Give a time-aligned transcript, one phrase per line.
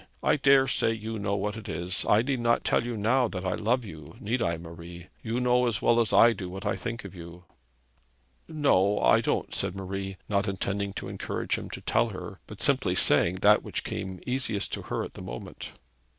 [0.23, 2.07] I daresay you know what it is.
[2.09, 5.09] I need not tell you now that I love you, need I, Marie?
[5.21, 7.43] You know as well as I do what I think of you.'
[8.47, 12.95] 'No, I don't,' said Marie, not intending to encourage him to tell her, but simply
[12.95, 15.71] saying that which came easiest to her at the moment.